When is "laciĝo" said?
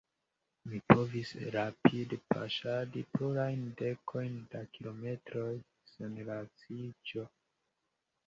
6.31-7.27